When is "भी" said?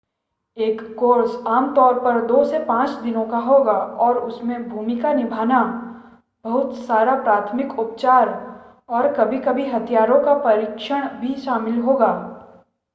11.19-11.33